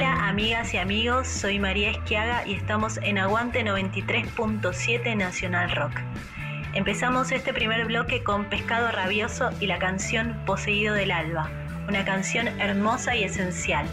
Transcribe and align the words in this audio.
Hola 0.00 0.30
amigas 0.30 0.72
y 0.72 0.78
amigos, 0.78 1.28
soy 1.28 1.58
María 1.58 1.90
Esquiaga 1.90 2.46
y 2.46 2.54
estamos 2.54 2.96
en 3.02 3.18
Aguante 3.18 3.62
93.7 3.62 5.14
Nacional 5.14 5.70
Rock. 5.72 5.92
Empezamos 6.72 7.30
este 7.32 7.52
primer 7.52 7.84
bloque 7.84 8.22
con 8.22 8.46
Pescado 8.46 8.90
Rabioso 8.90 9.50
y 9.60 9.66
la 9.66 9.78
canción 9.78 10.40
Poseído 10.46 10.94
del 10.94 11.10
Alba, 11.10 11.50
una 11.86 12.06
canción 12.06 12.48
hermosa 12.58 13.14
y 13.14 13.24
esencial. 13.24 13.86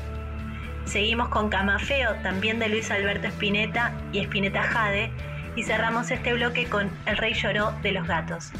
Seguimos 0.86 1.28
con 1.28 1.50
Camafeo, 1.50 2.16
también 2.24 2.58
de 2.60 2.70
Luis 2.70 2.90
Alberto 2.90 3.28
Spinetta 3.28 3.92
y 4.14 4.20
Spinetta 4.20 4.64
Jade, 4.64 5.12
y 5.58 5.64
cerramos 5.64 6.10
este 6.10 6.32
bloque 6.32 6.68
con 6.68 6.90
El 7.06 7.18
Rey 7.18 7.34
Lloró 7.34 7.74
de 7.84 7.92
los 7.92 8.08
Gatos, 8.08 8.54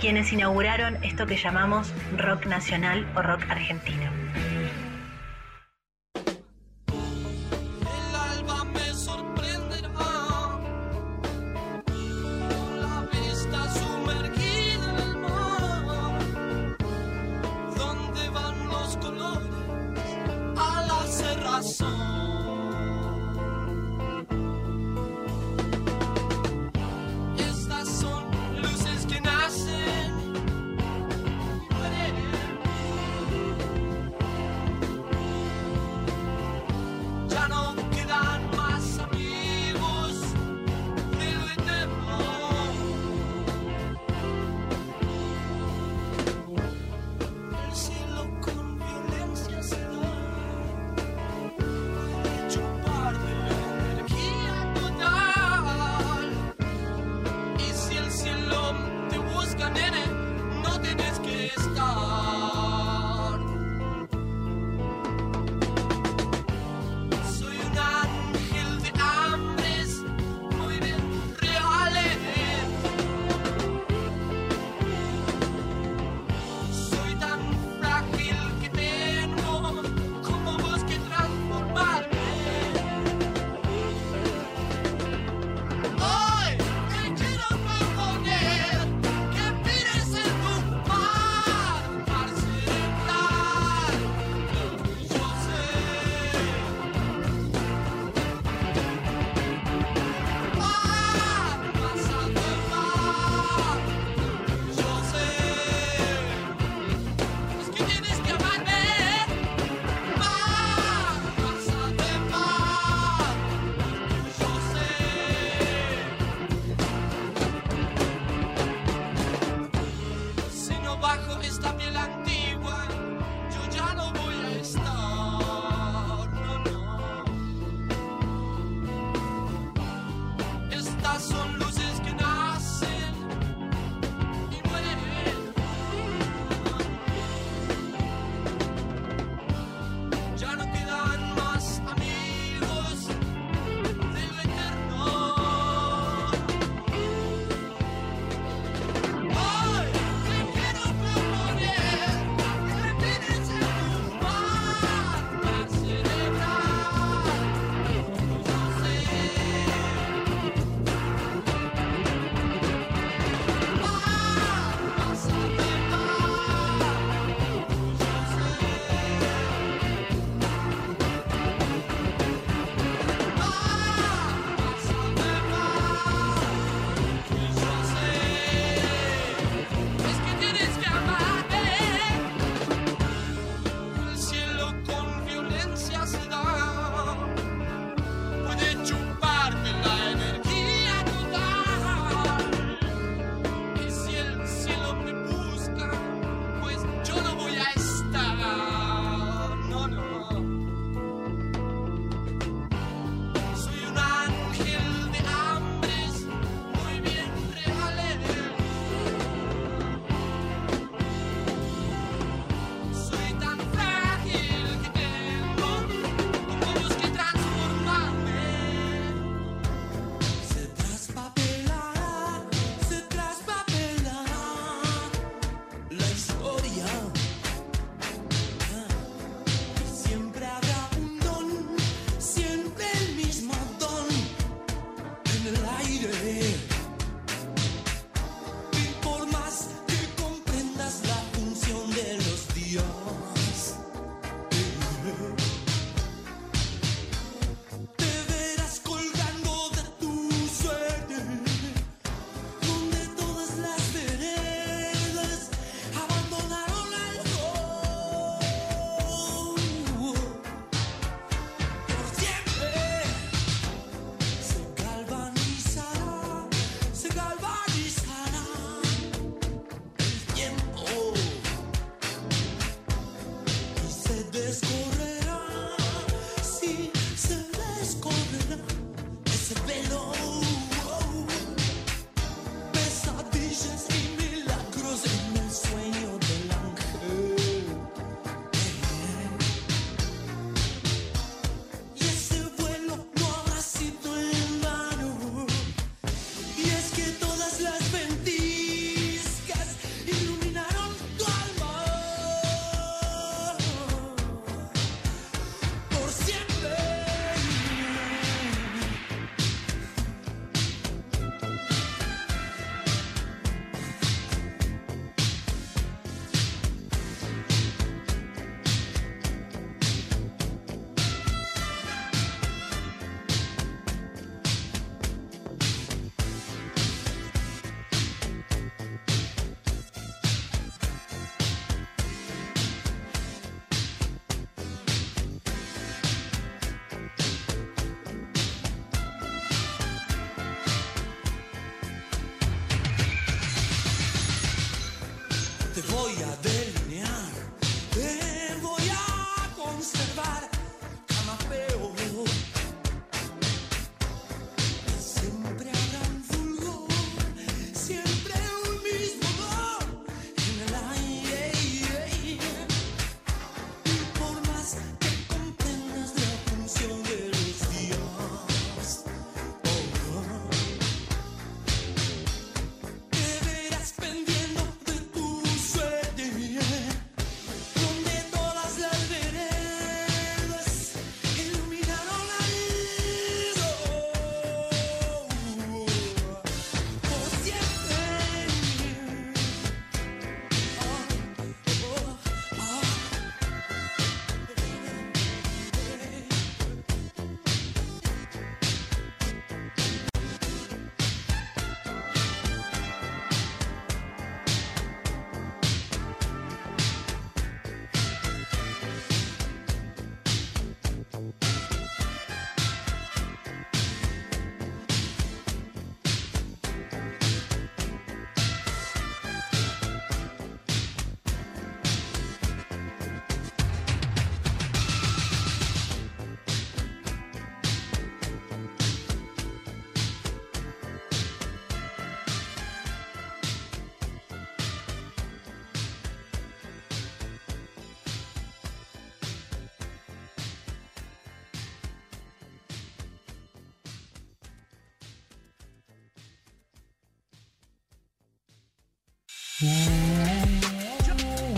quienes 0.00 0.32
inauguraron 0.32 0.96
esto 1.04 1.26
que 1.26 1.36
llamamos 1.36 1.92
rock 2.16 2.46
nacional 2.46 3.06
o 3.14 3.20
rock 3.20 3.42
argentino. 3.50 4.27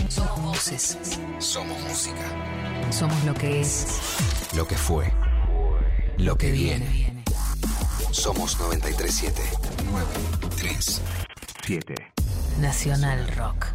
Somos 0.09 0.41
voces. 0.41 0.97
Somos 1.37 1.79
música. 1.83 2.89
Somos 2.89 3.23
lo 3.25 3.35
que 3.35 3.61
es. 3.61 3.85
Lo 4.55 4.65
que 4.65 4.75
fue. 4.75 5.13
Lo 6.17 6.35
que 6.35 6.49
viene. 6.49 7.23
Somos 8.09 8.59
937. 8.59 9.43
937. 9.91 11.93
Nacional 12.59 13.27
Rock. 13.35 13.70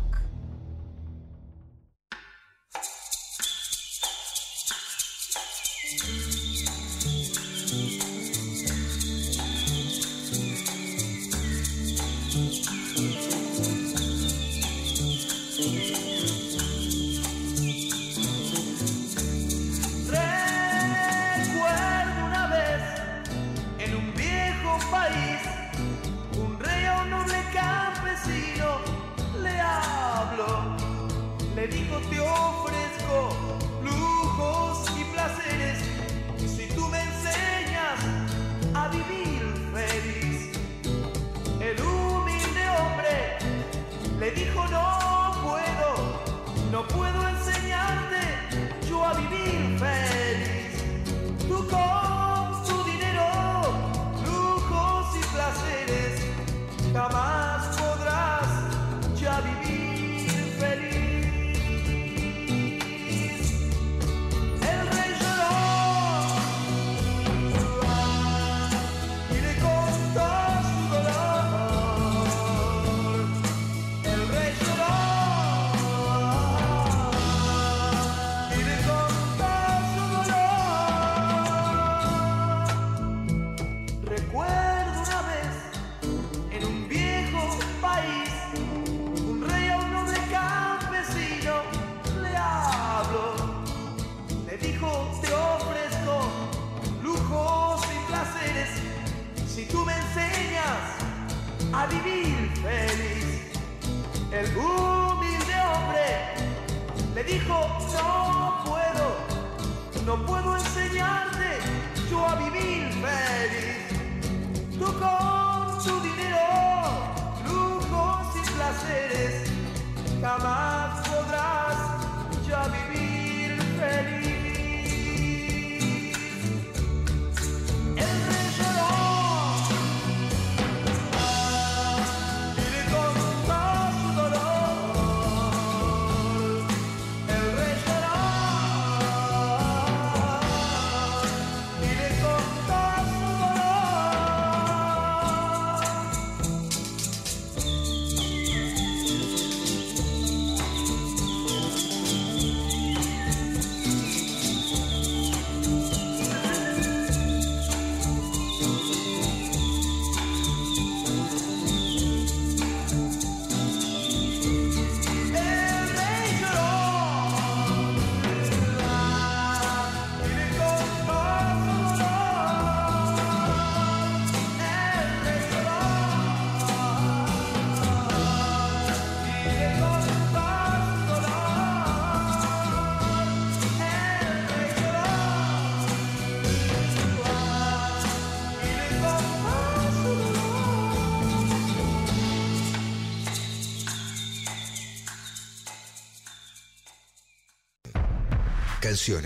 Le 107.47 107.55
dijo, 107.55 108.16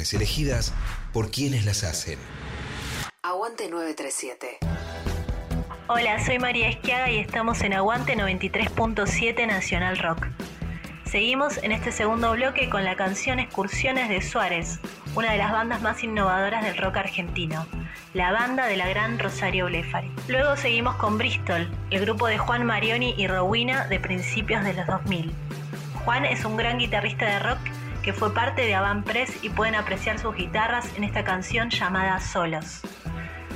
Canciones 0.00 0.14
elegidas 0.14 0.74
por 1.12 1.30
quienes 1.30 1.66
las 1.66 1.84
hacen. 1.84 2.18
Aguante 3.22 3.68
937. 3.68 4.58
Hola, 5.88 6.24
soy 6.24 6.38
María 6.38 6.70
Esquiaga 6.70 7.10
y 7.10 7.18
estamos 7.18 7.60
en 7.60 7.74
Aguante 7.74 8.16
93.7 8.16 9.46
Nacional 9.46 9.98
Rock. 9.98 10.26
Seguimos 11.04 11.58
en 11.58 11.72
este 11.72 11.92
segundo 11.92 12.32
bloque 12.32 12.70
con 12.70 12.82
la 12.82 12.96
canción 12.96 13.40
Excursiones 13.40 14.08
de 14.08 14.22
Suárez, 14.22 14.78
una 15.14 15.32
de 15.32 15.36
las 15.36 15.52
bandas 15.52 15.82
más 15.82 16.02
innovadoras 16.02 16.64
del 16.64 16.78
rock 16.78 16.96
argentino, 16.96 17.66
la 18.14 18.32
banda 18.32 18.68
de 18.68 18.78
la 18.78 18.88
gran 18.88 19.18
Rosario 19.18 19.66
Blefari. 19.66 20.10
Luego 20.28 20.56
seguimos 20.56 20.96
con 20.96 21.18
Bristol, 21.18 21.70
el 21.90 22.00
grupo 22.00 22.26
de 22.26 22.38
Juan 22.38 22.64
Marioni 22.64 23.14
y 23.18 23.26
Rowena 23.26 23.86
de 23.86 24.00
principios 24.00 24.64
de 24.64 24.72
los 24.72 24.86
2000. 24.86 25.30
Juan 26.06 26.24
es 26.24 26.46
un 26.46 26.56
gran 26.56 26.78
guitarrista 26.78 27.26
de 27.26 27.38
rock 27.40 27.58
que 28.02 28.12
fue 28.12 28.32
parte 28.32 28.62
de 28.62 28.74
Avant 28.74 29.04
Press 29.04 29.42
y 29.42 29.50
pueden 29.50 29.74
apreciar 29.74 30.18
sus 30.18 30.34
guitarras 30.34 30.88
en 30.96 31.04
esta 31.04 31.24
canción 31.24 31.70
llamada 31.70 32.20
Solos. 32.20 32.80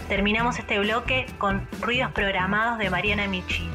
Terminamos 0.09 0.59
este 0.59 0.79
bloque 0.79 1.27
con 1.39 1.67
ruidos 1.81 2.13
programados 2.13 2.79
de 2.79 2.91
Mariana 2.91 3.27
Michi. 3.27 3.69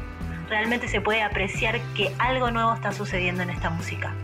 Realmente 0.48 0.88
se 0.88 1.00
puede 1.00 1.22
apreciar 1.22 1.80
que 1.94 2.14
algo 2.18 2.50
nuevo 2.50 2.72
está 2.74 2.92
sucediendo 2.92 3.42
en 3.42 3.50
esta 3.50 3.70
música. 3.70 4.14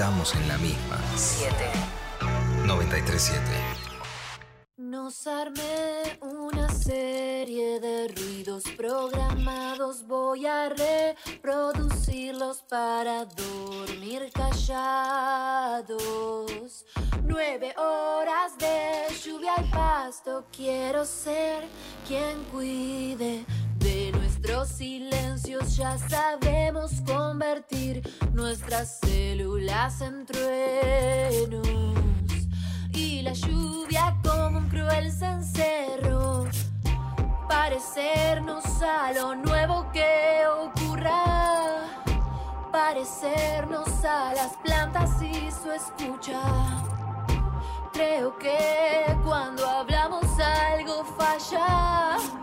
Estamos 0.00 0.34
en 0.34 0.48
la 0.48 0.56
misma. 0.56 0.98
7. 1.14 1.54
937. 2.64 3.44
Nos 4.78 5.26
armé 5.26 6.18
una 6.22 6.70
serie 6.70 7.78
de 7.80 8.08
ruidos 8.08 8.62
programados. 8.78 10.06
Voy 10.06 10.46
a 10.46 10.70
reproducirlos 10.70 12.62
para 12.62 13.26
dormir 13.26 14.30
callados. 14.32 14.86
Nueve 17.22 17.74
horas 17.76 18.56
de 18.56 19.14
lluvia 19.22 19.52
y 19.62 19.70
pasto. 19.70 20.46
Quiero 20.50 21.04
ser 21.04 21.64
quien 22.08 22.42
cuide 22.44 23.44
de 23.69 23.69
nuestros 24.50 24.68
silencios. 24.76 25.76
Ya 25.76 25.96
sabemos 25.96 26.90
convertir 27.06 28.02
nuestras 28.32 28.98
células 29.00 30.00
en 30.00 30.26
truenos 30.26 31.68
y 32.92 33.22
la 33.22 33.32
lluvia 33.32 34.16
como 34.24 34.58
un 34.58 34.68
cruel 34.68 35.12
cencerro. 35.12 36.46
Parecernos 37.48 38.64
a 38.82 39.12
lo 39.12 39.36
nuevo 39.36 39.86
que 39.92 40.42
ocurra. 40.46 41.86
Parecernos 42.72 44.04
a 44.04 44.34
las 44.34 44.56
plantas 44.64 45.10
y 45.22 45.48
su 45.50 45.70
escucha. 45.70 46.42
Creo 47.92 48.36
que 48.38 49.16
cuando 49.24 49.64
hablamos 49.68 50.24
algo 50.40 51.04
falla. 51.04 52.39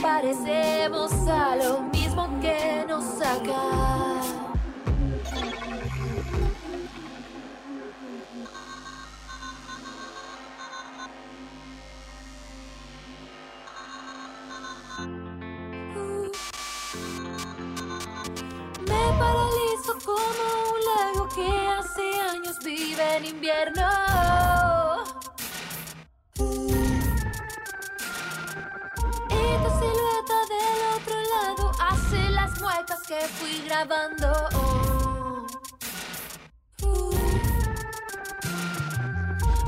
Parecemos 0.00 1.12
a 1.28 1.56
lo 1.56 1.80
mismo 1.82 2.28
que 2.40 2.84
nos 2.88 3.04
saca. 3.04 4.20
Me 18.80 19.18
paralizo 19.18 19.98
como 20.04 20.44
un 20.72 20.80
lago 20.84 21.28
que 21.34 21.48
hace 21.68 22.20
años 22.30 22.58
vive 22.64 23.16
en 23.16 23.24
invierno. 23.26 24.61
Las 32.52 32.60
muecas 32.60 33.00
que 33.06 33.18
fui 33.38 33.62
grabando. 33.66 34.32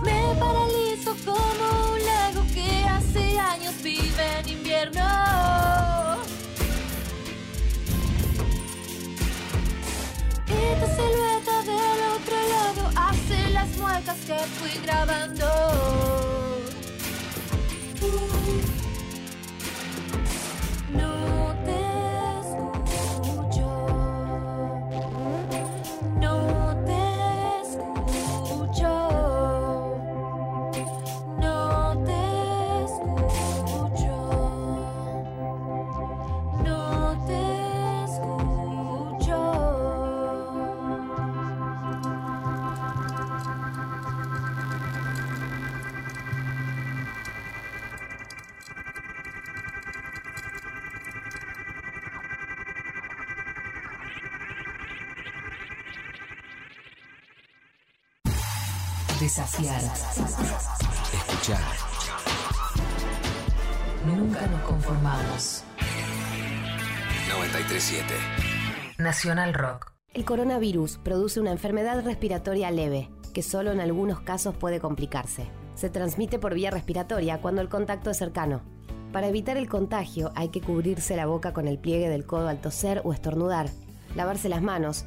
Me 0.02 0.34
paralizo 0.38 1.16
como 1.24 1.92
un 1.92 2.04
lago 2.04 2.42
que 2.52 2.84
hace 2.88 3.38
años 3.38 3.74
vive 3.82 4.38
en 4.40 4.48
invierno. 4.48 5.04
Tu 10.46 10.86
silueta 10.86 11.62
del 11.62 12.00
otro 12.16 12.36
lado 12.54 12.90
hace 12.96 13.50
las 13.50 13.68
muecas 13.78 14.18
que 14.26 14.38
fui 14.58 14.82
grabando. 14.82 15.46
Desafiar. 59.24 59.80
Escuchar. 61.14 61.58
Nunca 64.04 64.46
nos 64.48 64.60
conformamos. 64.60 65.64
937. 67.30 68.04
Nacional 68.98 69.54
Rock. 69.54 69.92
El 70.12 70.26
coronavirus 70.26 70.98
produce 70.98 71.40
una 71.40 71.52
enfermedad 71.52 72.04
respiratoria 72.04 72.70
leve, 72.70 73.08
que 73.32 73.42
solo 73.42 73.72
en 73.72 73.80
algunos 73.80 74.20
casos 74.20 74.54
puede 74.56 74.78
complicarse. 74.78 75.46
Se 75.74 75.88
transmite 75.88 76.38
por 76.38 76.52
vía 76.52 76.70
respiratoria 76.70 77.40
cuando 77.40 77.62
el 77.62 77.70
contacto 77.70 78.10
es 78.10 78.18
cercano. 78.18 78.60
Para 79.10 79.28
evitar 79.28 79.56
el 79.56 79.70
contagio 79.70 80.32
hay 80.34 80.50
que 80.50 80.60
cubrirse 80.60 81.16
la 81.16 81.24
boca 81.24 81.54
con 81.54 81.66
el 81.66 81.78
pliegue 81.78 82.10
del 82.10 82.26
codo 82.26 82.48
al 82.48 82.60
toser 82.60 83.00
o 83.04 83.14
estornudar, 83.14 83.70
lavarse 84.14 84.50
las 84.50 84.60
manos, 84.60 85.06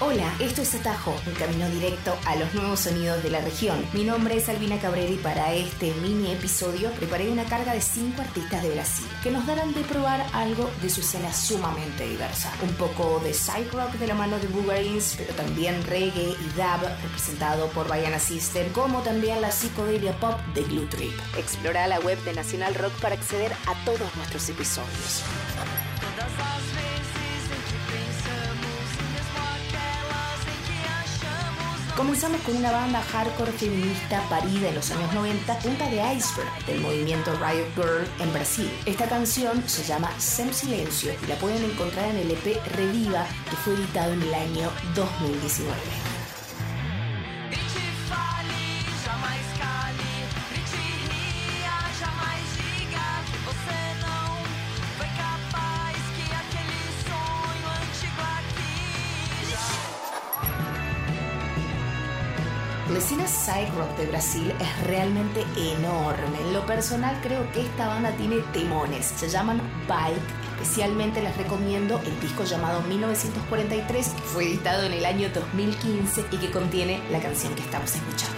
Hola, 0.00 0.32
esto 0.40 0.62
es 0.62 0.74
Atajo, 0.74 1.14
un 1.26 1.34
camino 1.34 1.68
directo 1.68 2.16
a 2.26 2.34
los 2.36 2.52
nuevos 2.54 2.80
sonidos 2.80 3.22
de 3.22 3.30
la 3.30 3.40
región. 3.40 3.84
Mi 3.92 4.02
nombre 4.02 4.36
es 4.36 4.48
Albina 4.48 4.78
Cabrera 4.78 5.10
y 5.10 5.16
para 5.16 5.54
este 5.54 5.94
mini 6.02 6.32
episodio 6.32 6.90
preparé 6.92 7.30
una 7.30 7.44
carga 7.44 7.72
de 7.72 7.80
cinco 7.80 8.22
artistas 8.22 8.62
de 8.62 8.70
Brasil 8.70 9.06
que 9.22 9.30
nos 9.30 9.46
darán 9.46 9.72
de 9.74 9.82
probar 9.82 10.26
algo 10.32 10.68
de 10.82 10.90
su 10.90 11.02
escena 11.02 11.32
sumamente 11.32 12.08
diversa. 12.08 12.52
Un 12.62 12.74
poco 12.74 13.20
de 13.22 13.32
side 13.32 13.70
rock 13.72 13.92
de 13.92 14.08
la 14.08 14.14
mano 14.14 14.38
de 14.38 14.48
Boogarins, 14.48 15.14
pero 15.16 15.34
también 15.34 15.82
reggae 15.84 16.30
y 16.30 16.48
dub 16.56 16.88
representado 17.02 17.68
por 17.68 17.86
Baiana 17.86 18.18
System, 18.18 18.72
como 18.72 19.02
también 19.02 19.40
la 19.40 19.52
psicodelia 19.52 20.18
pop 20.18 20.38
de 20.54 20.62
Glue 20.64 20.86
Trip. 20.86 21.14
Explora 21.38 21.86
la 21.86 22.00
web 22.00 22.18
de 22.24 22.32
Nacional 22.32 22.74
Rock 22.74 22.92
para 23.00 23.14
acceder 23.14 23.52
a 23.66 23.84
todos 23.84 24.14
nuestros 24.16 24.48
episodios. 24.48 25.22
Comenzamos 31.96 32.40
con 32.40 32.56
una 32.56 32.72
banda 32.72 33.02
hardcore 33.02 33.52
feminista 33.52 34.22
parida 34.30 34.70
en 34.70 34.76
los 34.76 34.90
años 34.90 35.12
90, 35.12 35.58
punta 35.58 35.90
de 35.90 35.96
iceberg 36.14 36.66
del 36.66 36.80
movimiento 36.80 37.30
Riot 37.34 37.68
Girl 37.76 38.08
en 38.18 38.32
Brasil. 38.32 38.70
Esta 38.86 39.06
canción 39.06 39.62
se 39.68 39.84
llama 39.84 40.10
Sem 40.18 40.50
Silencio 40.54 41.12
y 41.22 41.26
la 41.26 41.36
pueden 41.36 41.62
encontrar 41.62 42.08
en 42.08 42.16
el 42.16 42.30
EP 42.30 42.56
Reviva 42.76 43.26
que 43.50 43.56
fue 43.56 43.74
editado 43.74 44.14
en 44.14 44.22
el 44.22 44.34
año 44.34 44.70
2019. 44.94 46.21
Escena 63.12 63.26
side 63.26 63.70
rock 63.76 63.96
de 63.98 64.06
Brasil 64.06 64.52
es 64.58 64.86
realmente 64.86 65.44
enorme. 65.56 66.40
En 66.40 66.52
lo 66.52 66.64
personal 66.64 67.18
creo 67.22 67.50
que 67.52 67.62
esta 67.62 67.88
banda 67.88 68.10
tiene 68.12 68.36
temones. 68.52 69.06
Se 69.06 69.28
llaman 69.28 69.60
Bike. 69.86 70.62
Especialmente 70.62 71.20
les 71.20 71.36
recomiendo 71.36 72.00
el 72.06 72.20
disco 72.20 72.44
llamado 72.44 72.80
1943 72.82 74.08
que 74.08 74.22
fue 74.22 74.44
editado 74.44 74.84
en 74.84 74.92
el 74.92 75.04
año 75.04 75.28
2015 75.34 76.26
y 76.30 76.36
que 76.36 76.50
contiene 76.50 77.02
la 77.10 77.20
canción 77.20 77.54
que 77.54 77.62
estamos 77.62 77.94
escuchando. 77.94 78.31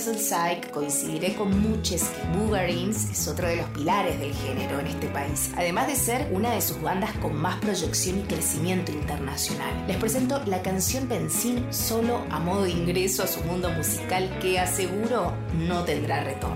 Psych, 0.00 0.70
coincidiré 0.70 1.34
con 1.34 1.60
muchos 1.60 2.02
que 2.04 3.12
es 3.12 3.26
otro 3.26 3.48
de 3.48 3.56
los 3.56 3.66
pilares 3.70 4.20
del 4.20 4.32
género 4.32 4.78
en 4.78 4.86
este 4.86 5.08
país, 5.08 5.50
además 5.56 5.88
de 5.88 5.96
ser 5.96 6.30
una 6.32 6.52
de 6.52 6.60
sus 6.60 6.80
bandas 6.80 7.10
con 7.18 7.34
más 7.34 7.56
proyección 7.56 8.20
y 8.20 8.22
crecimiento 8.22 8.92
internacional. 8.92 9.86
Les 9.88 9.96
presento 9.96 10.40
la 10.46 10.62
canción 10.62 11.08
Benzín 11.08 11.66
solo 11.72 12.24
a 12.30 12.38
modo 12.38 12.62
de 12.62 12.70
ingreso 12.70 13.24
a 13.24 13.26
su 13.26 13.42
mundo 13.42 13.70
musical 13.70 14.38
que 14.40 14.60
aseguro 14.60 15.32
no 15.66 15.84
tendrá 15.84 16.22
retorno. 16.22 16.47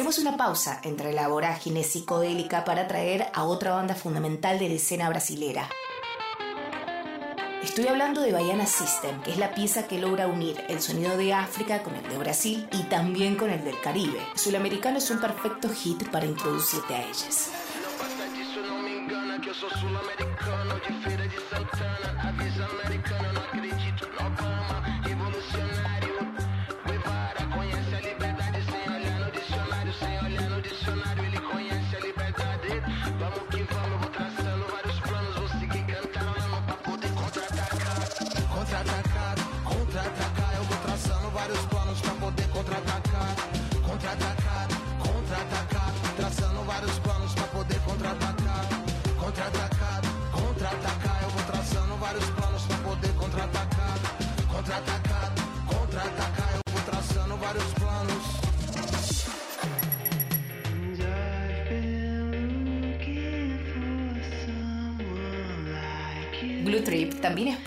Hacemos 0.00 0.18
una 0.18 0.38
pausa 0.38 0.80
entre 0.82 1.12
la 1.12 1.28
vorágine 1.28 1.84
psicodélica 1.84 2.64
para 2.64 2.88
traer 2.88 3.26
a 3.34 3.44
otra 3.44 3.72
banda 3.72 3.94
fundamental 3.94 4.58
de 4.58 4.70
la 4.70 4.76
escena 4.76 5.10
brasilera. 5.10 5.68
Estoy 7.62 7.86
hablando 7.86 8.22
de 8.22 8.32
Baiana 8.32 8.64
System, 8.64 9.20
que 9.20 9.32
es 9.32 9.36
la 9.36 9.52
pieza 9.52 9.86
que 9.86 9.98
logra 9.98 10.26
unir 10.26 10.64
el 10.70 10.80
sonido 10.80 11.18
de 11.18 11.34
África 11.34 11.82
con 11.82 11.94
el 11.94 12.08
de 12.08 12.16
Brasil 12.16 12.66
y 12.72 12.84
también 12.84 13.36
con 13.36 13.50
el 13.50 13.62
del 13.62 13.78
Caribe. 13.82 14.20
Sudamericano 14.36 14.96
es 14.96 15.10
un 15.10 15.20
perfecto 15.20 15.68
hit 15.68 16.08
para 16.08 16.24
introducirte 16.24 16.94
a 16.94 17.02
ellas. 17.02 17.50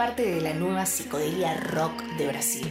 Parte 0.07 0.29
de 0.29 0.41
la 0.41 0.53
nueva 0.53 0.85
psicodelia 0.85 1.53
rock 1.53 2.03
de 2.17 2.27
Brasil. 2.27 2.67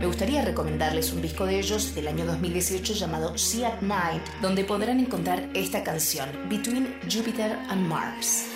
Me 0.00 0.06
gustaría 0.06 0.44
recomendarles 0.44 1.12
un 1.12 1.22
disco 1.22 1.46
de 1.46 1.60
ellos 1.60 1.94
del 1.94 2.08
año 2.08 2.26
2018 2.26 2.94
llamado 2.94 3.38
Sea 3.38 3.68
at 3.68 3.80
Night, 3.80 4.22
donde 4.42 4.64
podrán 4.64 4.98
encontrar 4.98 5.48
esta 5.54 5.84
canción, 5.84 6.28
Between 6.48 6.92
Jupiter 7.08 7.56
and 7.68 7.86
Mars. 7.86 8.46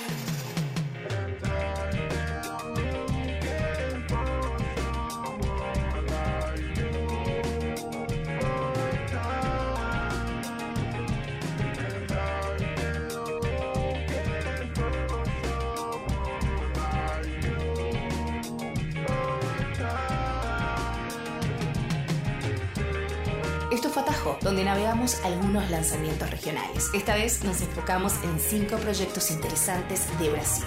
Donde 24.52 24.66
navegamos 24.66 25.18
algunos 25.24 25.70
lanzamientos 25.70 26.28
regionales. 26.28 26.90
Esta 26.92 27.14
vez 27.14 27.42
nos 27.42 27.62
enfocamos 27.62 28.12
en 28.22 28.38
cinco 28.38 28.76
proyectos 28.76 29.30
interesantes 29.30 30.06
de 30.18 30.28
Brasil. 30.28 30.66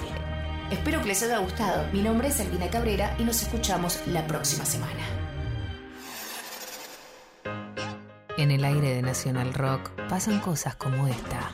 Espero 0.71 1.01
que 1.01 1.09
les 1.09 1.21
haya 1.21 1.37
gustado. 1.37 1.85
Mi 1.93 2.01
nombre 2.01 2.29
es 2.29 2.39
Albina 2.39 2.67
Cabrera 2.67 3.15
y 3.19 3.23
nos 3.23 3.43
escuchamos 3.43 4.01
la 4.07 4.25
próxima 4.25 4.65
semana. 4.65 5.03
En 8.39 8.49
el 8.49 8.65
aire 8.65 8.95
de 8.95 9.03
Nacional 9.03 9.53
Rock 9.53 9.91
pasan 10.09 10.39
cosas 10.39 10.75
como 10.75 11.07
esta. 11.07 11.53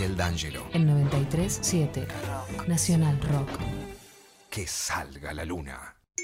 Grisel 0.01 0.17
D'Angelo. 0.17 0.67
En 0.73 0.87
93.7 0.87 2.07
Rock. 2.07 2.67
Nacional 2.67 3.21
Rock. 3.21 3.49
Que 4.49 4.65
salga 4.65 5.31
la 5.31 5.45
luna. 5.45 5.95
93.7. 6.17 6.23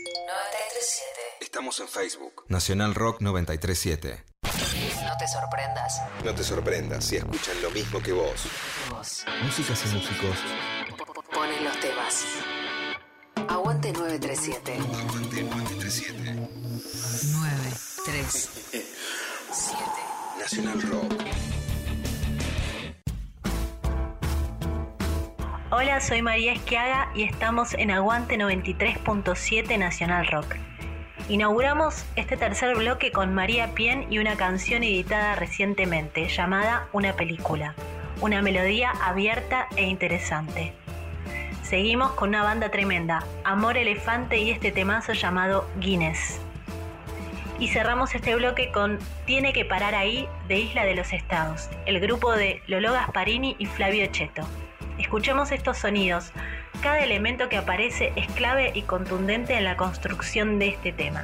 Estamos 1.42 1.80
en 1.82 1.88
Facebook. 1.88 2.46
Nacional 2.48 2.96
Rock 2.96 3.22
937. 3.22 4.24
No 4.44 5.18
te 5.20 5.28
sorprendas. 5.28 6.02
No 6.26 6.34
te 6.34 6.44
sorprendas 6.44 7.06
si 7.06 7.18
escuchan 7.18 7.62
lo 7.62 7.70
mismo 7.70 8.02
que 8.02 8.14
vos. 8.14 8.48
Vos 8.90 9.24
Músicas 9.44 9.80
y 9.86 9.90
músicos. 9.96 10.38
ponen 11.32 11.64
los 11.64 11.80
temas. 11.80 12.26
Aguante 13.48 13.94
937. 13.94 14.74
Aguante 14.74 15.44
937. 15.44 16.24
937. 17.32 18.82
Nacional 20.40 20.82
Rock. 20.82 21.14
Hola, 25.80 26.02
soy 26.02 26.24
María 26.24 26.54
Esquiaga 26.54 27.12
y 27.14 27.22
estamos 27.22 27.76
en 27.76 27.92
Aguante 27.92 28.36
93.7 28.36 29.78
Nacional 29.78 30.26
Rock. 30.26 30.56
Inauguramos 31.30 32.04
este 32.16 32.36
tercer 32.36 32.76
bloque 32.76 33.12
con 33.12 33.36
María 33.36 33.76
Pien 33.76 34.12
y 34.12 34.18
una 34.18 34.38
canción 34.38 34.84
editada 34.84 35.36
recientemente 35.36 36.30
llamada 36.30 36.88
Una 36.94 37.14
película, 37.14 37.76
una 38.22 38.42
melodía 38.42 38.90
abierta 39.04 39.68
e 39.76 39.84
interesante. 39.84 40.74
Seguimos 41.62 42.14
con 42.14 42.30
una 42.30 42.42
banda 42.42 42.72
tremenda, 42.72 43.24
Amor 43.44 43.78
Elefante 43.78 44.40
y 44.40 44.50
este 44.50 44.72
temazo 44.72 45.14
llamado 45.14 45.70
Guinness. 45.80 46.42
Y 47.60 47.68
cerramos 47.68 48.16
este 48.16 48.36
bloque 48.36 48.72
con 48.72 48.98
Tiene 49.28 49.54
que 49.54 49.64
parar 49.64 49.94
ahí 49.94 50.28
de 50.48 50.58
Isla 50.58 50.86
de 50.86 50.96
los 50.96 51.14
Estados, 51.14 51.70
el 51.86 52.00
grupo 52.00 52.32
de 52.32 52.64
Lolo 52.66 52.94
Gasparini 52.94 53.56
y 53.60 53.68
Flavio 53.68 54.08
Cheto. 54.08 54.48
Escuchemos 54.98 55.52
estos 55.52 55.78
sonidos. 55.78 56.32
Cada 56.82 57.00
elemento 57.00 57.50
que 57.50 57.58
aparece 57.58 58.14
es 58.16 58.28
clave 58.34 58.72
y 58.74 58.84
contundente 58.84 59.56
en 59.56 59.64
la 59.64 59.78
construcción 59.78 60.60
de 60.60 60.70
este 60.70 60.92
tema. 60.92 61.24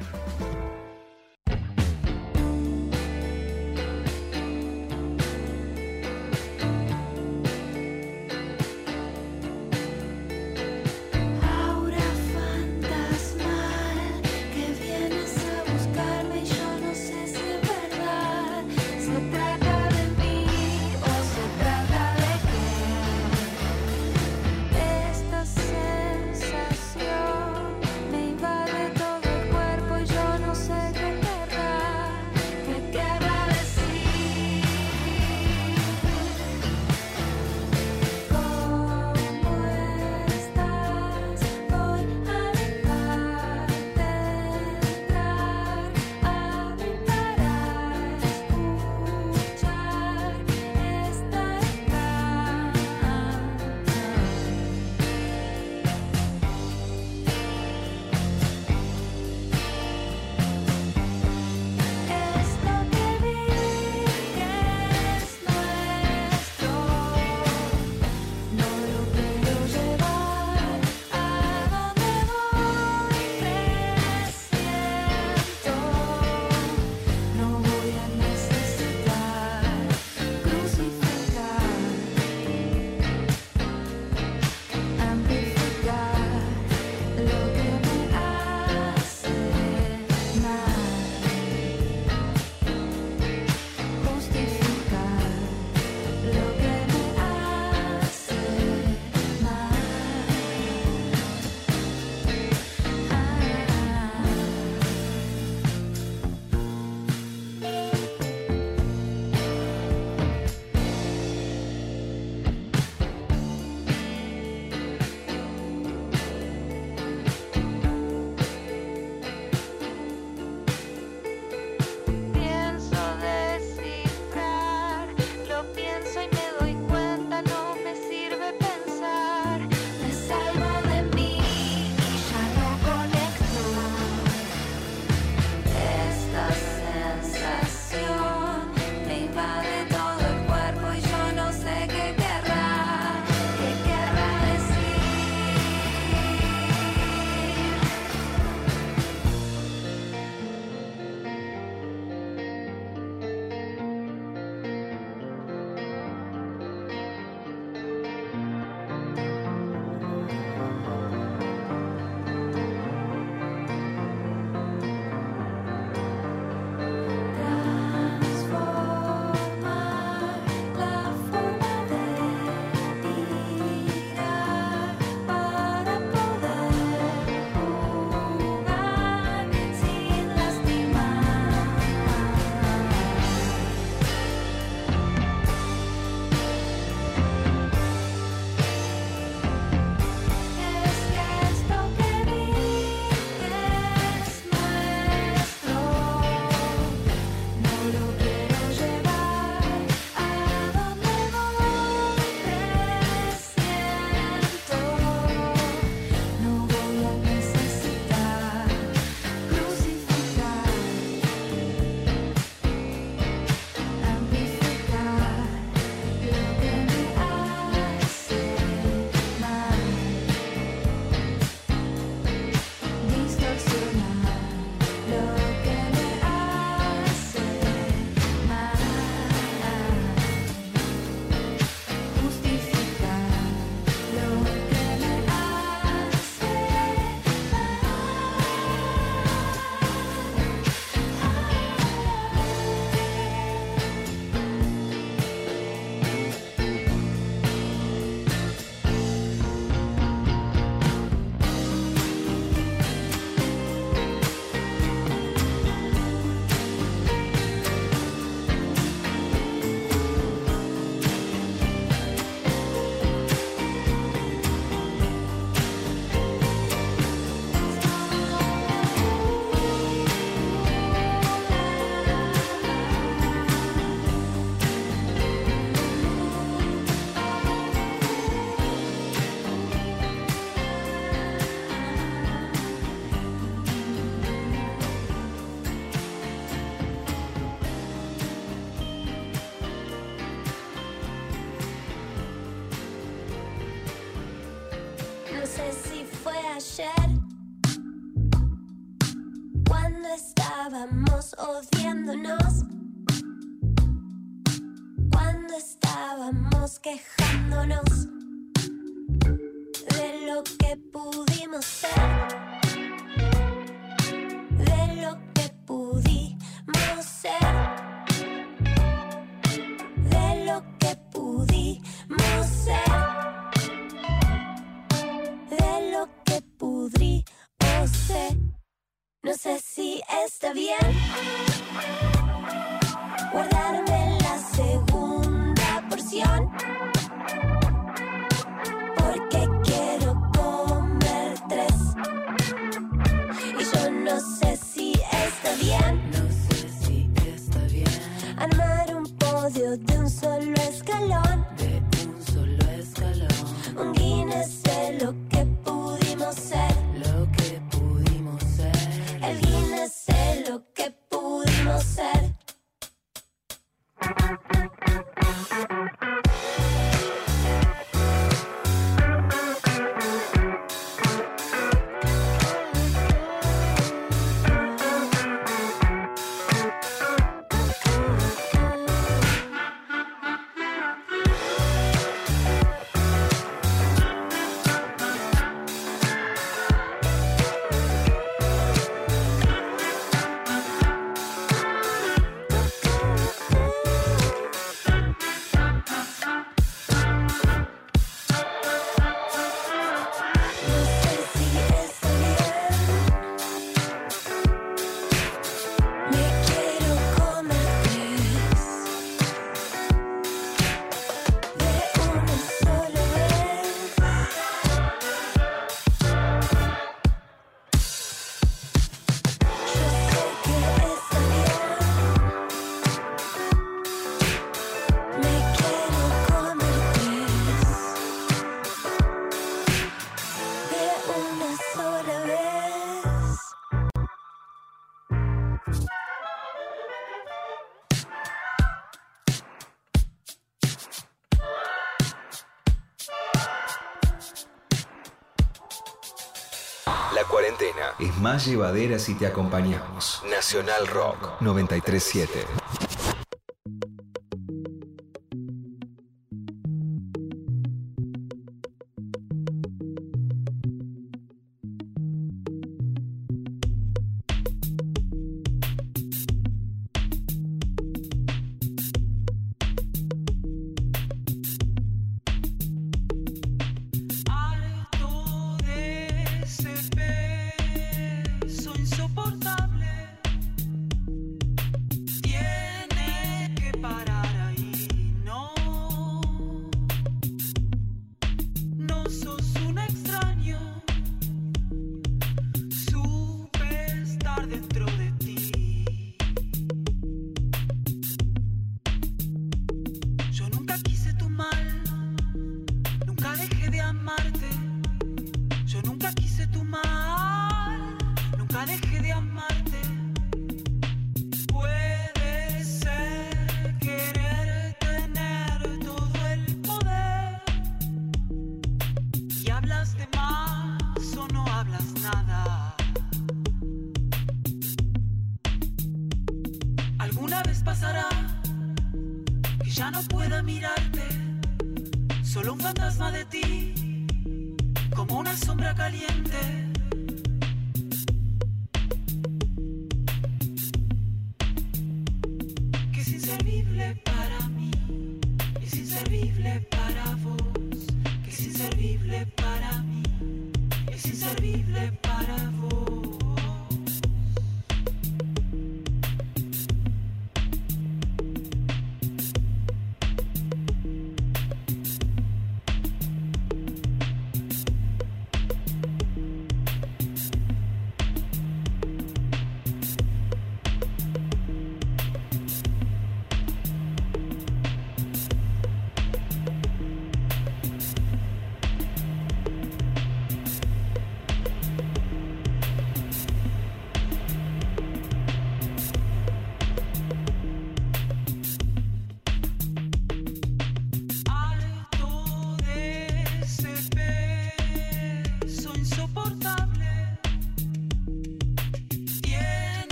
Es 448.00 448.18
más 448.18 448.46
llevadera 448.46 449.00
si 449.00 449.16
te 449.16 449.26
acompañamos. 449.28 450.24
Nacional 450.30 450.88
Rock 450.88 451.42
937. 451.42 452.63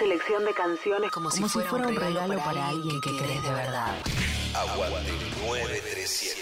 Selección 0.00 0.46
de 0.46 0.54
canciones 0.54 1.10
como, 1.10 1.30
si, 1.30 1.42
fuera, 1.42 1.86
un 1.86 1.94
regalo, 1.94 2.38
para 2.38 2.68
alguien 2.68 2.98
que 3.02 3.14
querés 3.18 3.42
de 3.42 3.52
verdad. 3.52 3.94
Aguante 4.54 5.12
937. 5.46 6.40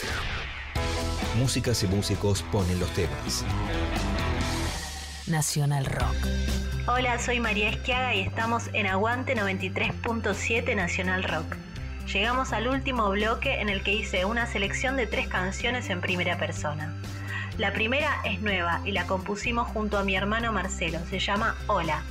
Músicas 1.34 1.82
y 1.82 1.88
músicos 1.88 2.44
ponen 2.52 2.78
los 2.78 2.88
temas. 2.90 3.44
Nacional 5.26 5.86
Rock. 5.86 6.14
Hola, 6.86 7.18
soy 7.18 7.40
María 7.40 7.70
Esquiaga 7.70 8.14
y 8.14 8.20
estamos 8.20 8.70
en 8.74 8.86
Aguante 8.86 9.34
93.7 9.34 10.76
Nacional 10.76 11.24
Rock. 11.24 11.56
Llegamos 12.12 12.52
al 12.52 12.68
último 12.68 13.10
bloque 13.10 13.60
en 13.60 13.68
el 13.68 13.82
que 13.82 13.92
hice 13.92 14.24
una 14.24 14.46
selección 14.46 14.96
de 14.96 15.08
tres 15.08 15.26
canciones 15.26 15.90
en 15.90 16.00
primera 16.00 16.38
persona. 16.38 16.94
La 17.56 17.72
primera 17.72 18.20
es 18.24 18.40
nueva 18.40 18.82
y 18.84 18.92
la 18.92 19.08
compusimos 19.08 19.66
junto 19.66 19.98
a 19.98 20.04
mi 20.04 20.14
hermano 20.14 20.52
Marcelo, 20.52 21.00
se 21.10 21.18
llama 21.18 21.56
Hola. 21.66 22.04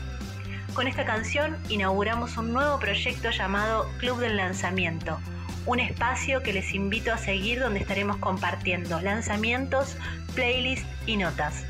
Con 0.77 0.85
esta 0.85 1.05
canción 1.05 1.57
inauguramos 1.69 2.37
un 2.37 2.53
nuevo 2.53 2.77
proyecto 2.77 3.31
llamado 3.31 3.89
Club 3.97 4.19
del 4.19 4.37
Lanzamiento, 4.37 5.17
un 5.65 5.79
espacio 5.79 6.43
que 6.43 6.53
les 6.53 6.75
invito 6.75 7.11
a 7.11 7.17
seguir 7.17 7.59
donde 7.59 7.79
estaremos 7.79 8.17
compartiendo 8.17 9.01
lanzamientos, 9.01 9.97
playlists 10.35 10.85
y 11.07 11.17
notas. 11.17 11.65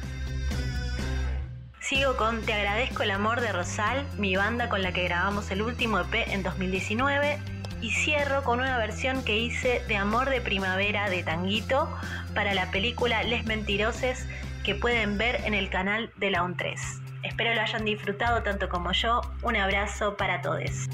Sigo 1.79 2.17
con 2.17 2.41
Te 2.41 2.51
agradezco 2.51 3.03
el 3.03 3.11
amor 3.11 3.39
de 3.39 3.53
Rosal, 3.53 4.05
mi 4.17 4.35
banda 4.35 4.67
con 4.67 4.81
la 4.81 4.91
que 4.91 5.05
grabamos 5.05 5.51
el 5.51 5.61
último 5.61 5.99
EP 5.99 6.27
en 6.27 6.43
2019, 6.43 7.39
y 7.79 7.91
cierro 7.91 8.43
con 8.43 8.59
una 8.59 8.77
versión 8.77 9.23
que 9.23 9.37
hice 9.37 9.81
de 9.87 9.95
Amor 9.95 10.29
de 10.29 10.41
Primavera 10.41 11.09
de 11.09 11.23
Tanguito 11.23 11.89
para 12.35 12.53
la 12.53 12.71
película 12.71 13.23
Les 13.23 13.45
Mentiroses 13.45 14.27
que 14.65 14.75
pueden 14.75 15.17
ver 15.17 15.43
en 15.45 15.53
el 15.53 15.69
canal 15.69 16.11
de 16.17 16.29
la 16.29 16.43
ON 16.43 16.57
3. 16.57 16.96
Espero 17.37 17.53
lo 17.53 17.61
hayan 17.61 17.85
disfrutado 17.85 18.41
tanto 18.41 18.67
como 18.67 18.91
yo. 18.93 19.21
Un 19.43 19.55
abrazo 19.57 20.17
para 20.17 20.41
todos. 20.41 20.89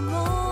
梦 0.00 0.51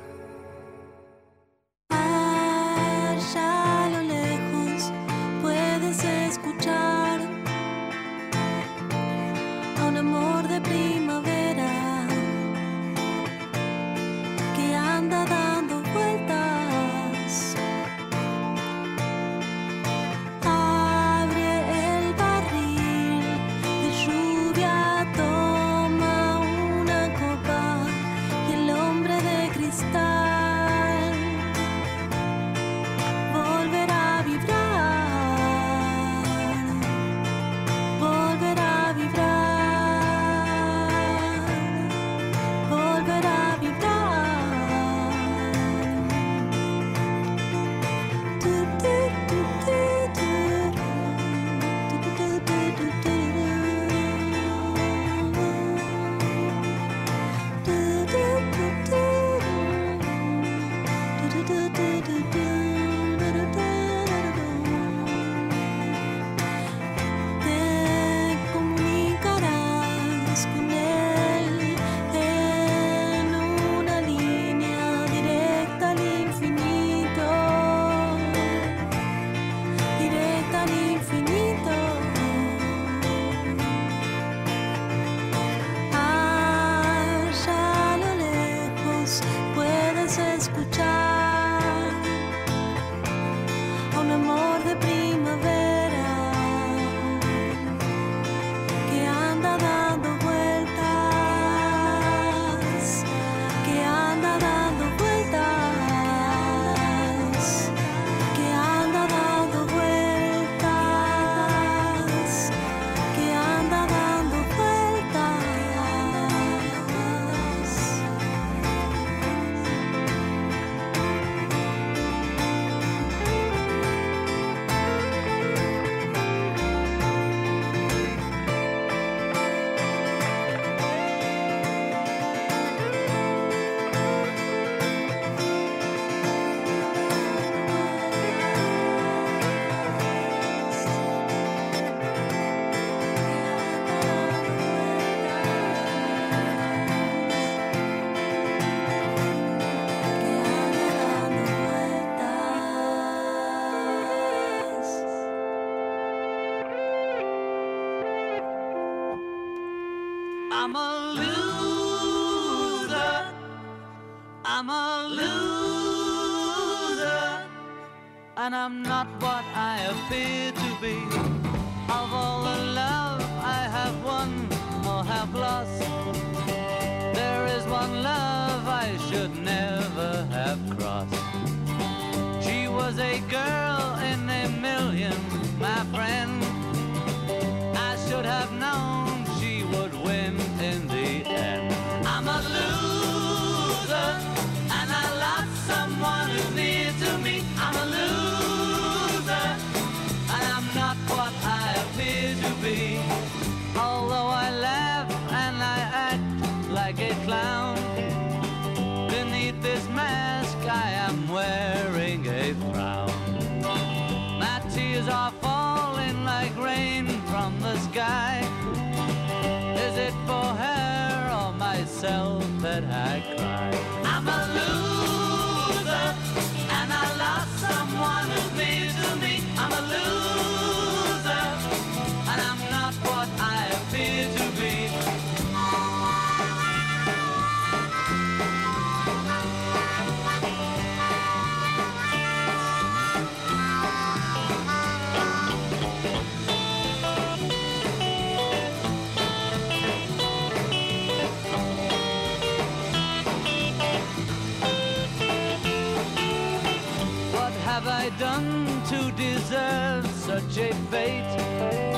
shape 260.61 260.75
fate. 260.91 261.90